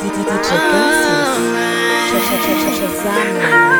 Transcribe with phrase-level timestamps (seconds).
[0.00, 1.04] 滴滴滴只更新
[2.08, 3.75] 吃吃吃吃吃虾米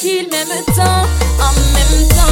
[0.00, 2.25] dit le même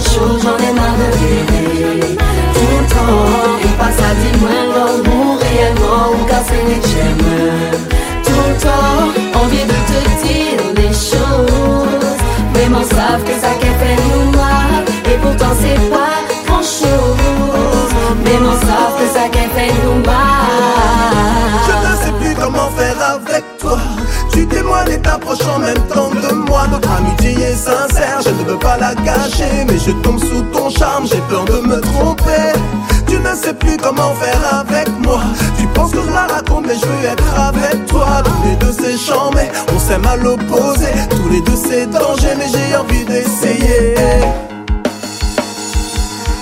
[0.00, 2.16] les choses, j'en ai marre de rêver.
[2.54, 7.26] Tout le temps, il passe à dis-moi l'amour réellement ou casser les j'aime.
[8.24, 12.18] Tout le temps, envie de te dire les choses.
[12.54, 17.90] Mais m'en savent que ça qu'elle fait nous mal Et pourtant c'est pas grand chose
[18.24, 20.50] Mais m'en savent que ça qu'elle fait nous mal
[21.66, 23.78] Je ne sais plus comment faire avec toi.
[24.32, 25.99] Tu témoignes et t'approches en même temps.
[27.20, 29.64] Amitié est sincère, je ne veux pas la gâcher.
[29.66, 32.52] Mais je tombe sous ton charme, j'ai peur de me tromper.
[33.06, 35.20] Tu ne sais plus comment faire avec moi.
[35.58, 38.22] Tu penses que je la raconte, mais je veux être avec toi.
[38.24, 38.96] Tous les deux c'est
[39.34, 40.88] mais on s'aime à l'opposé.
[41.10, 43.94] Tous les deux c'est danger, mais j'ai envie d'essayer.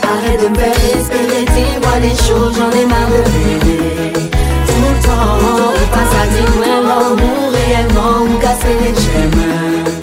[0.02, 5.06] Arrête de me faire espérer, dis-moi les choses, j'en ai marre de rêver Tout le
[5.06, 9.97] temps, on passe à dire l'amour réellement ou casser les le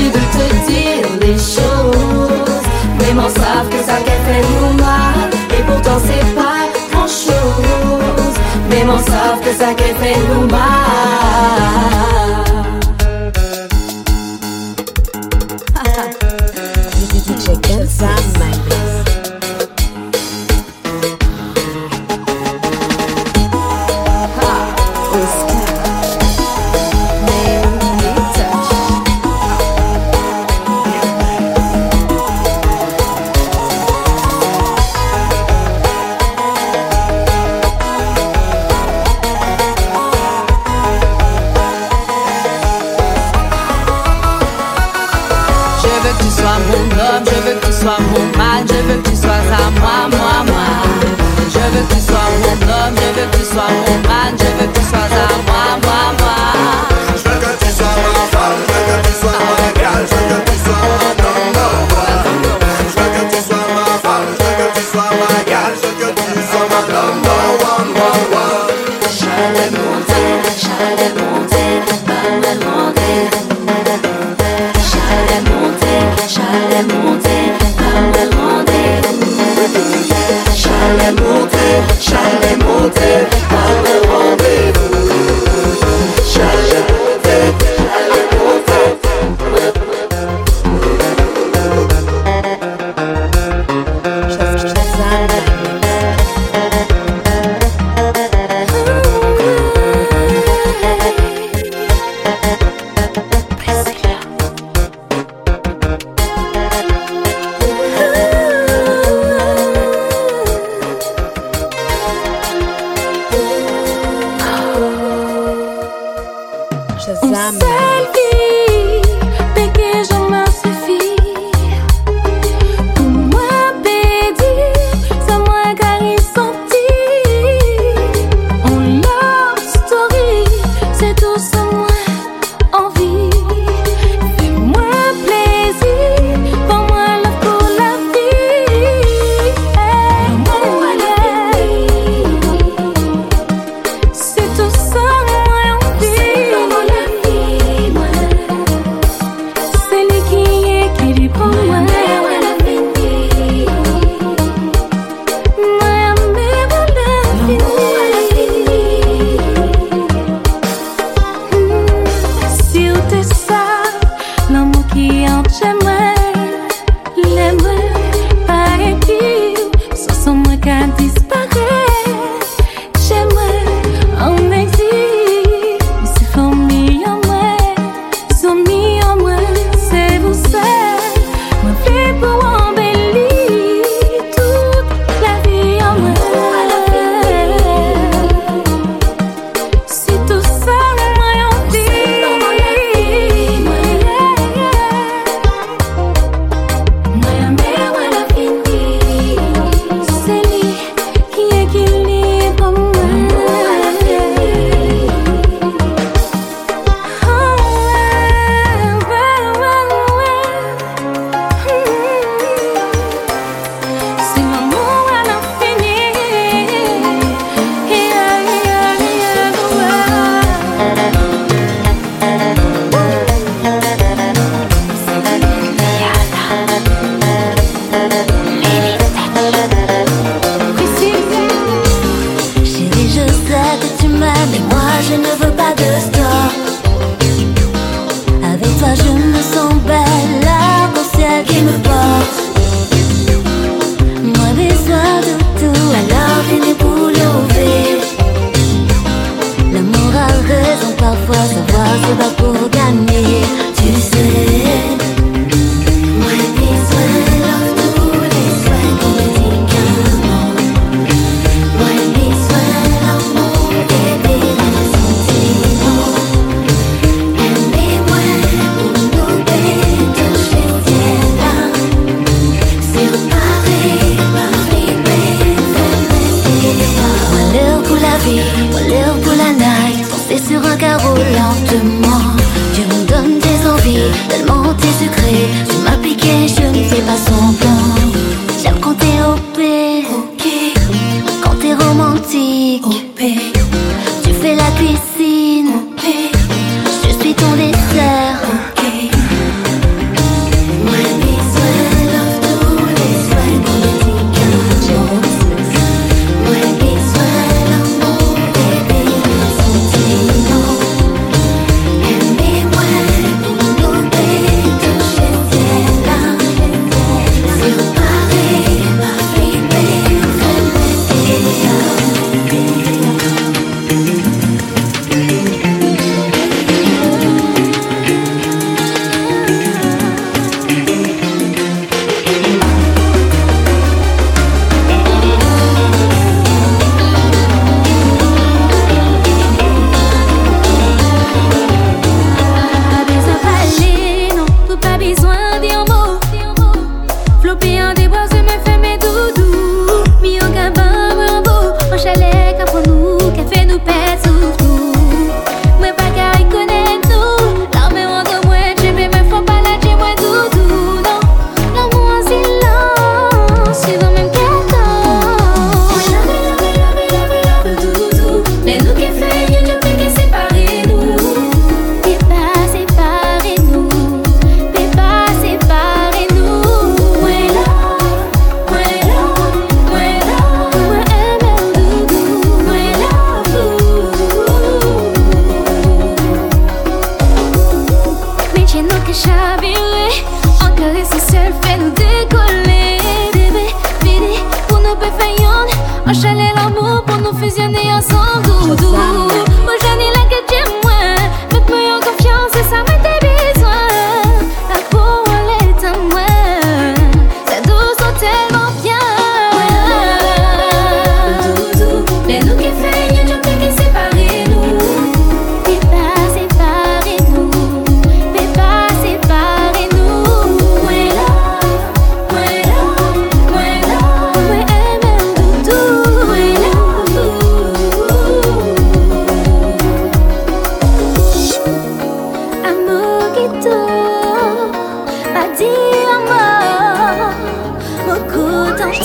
[0.00, 2.64] envie de te dire les choses.
[2.98, 8.36] Mais m'en savent que ça qu'elle fait nous mal Et pourtant c'est pas grand chose
[8.68, 10.60] Mais m'en savent que ça qu'elle fait nous mal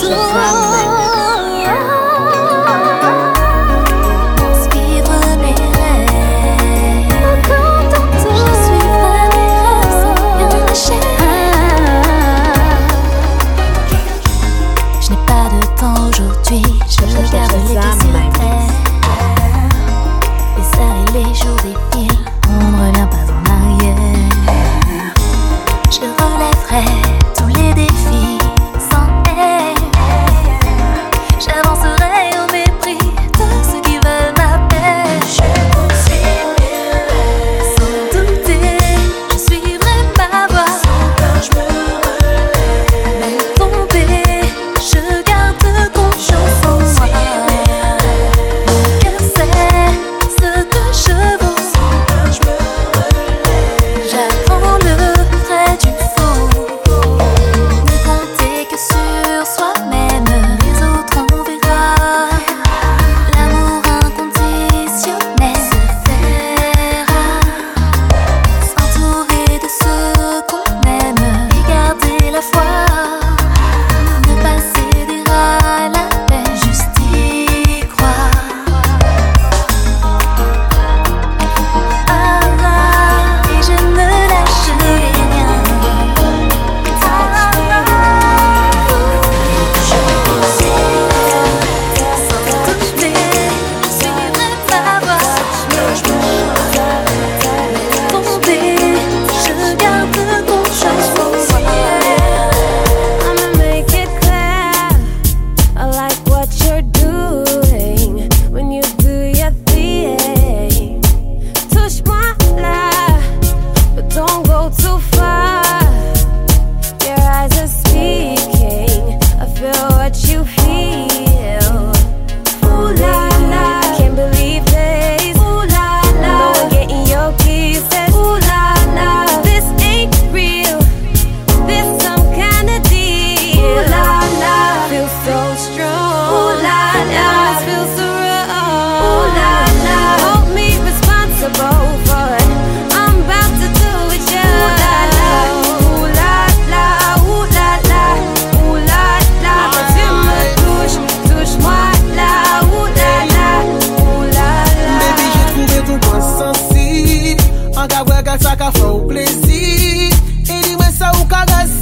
[0.07, 0.74] true.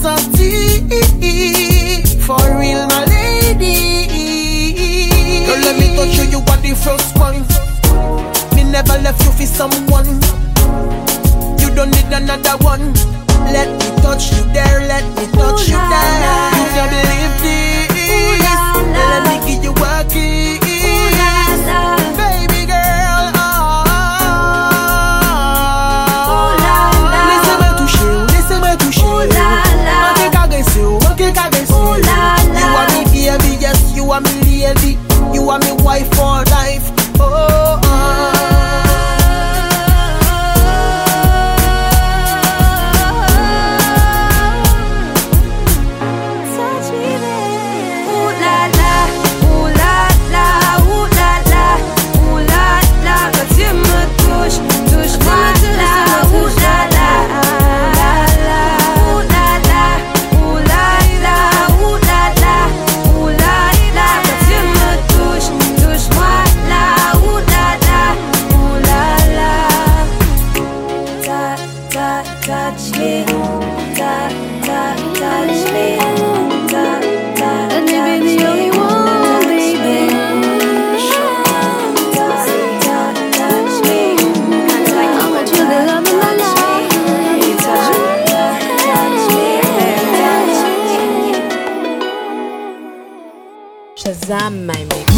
[0.06, 4.08] of tea for real, my lady.
[5.46, 7.44] Girl, let me touch you, you are the first one.
[8.56, 10.08] Me never left you for someone.
[11.60, 12.94] You don't need another one.
[13.52, 16.20] Let me touch you there, let me touch Ooh, you la, there.
[16.24, 17.92] La, you can believe this.
[18.10, 18.56] Ooh, la,
[18.96, 20.63] Let me give you a kiss.
[35.34, 36.93] You are my wife for life.
[94.34, 95.13] Sam, my mix.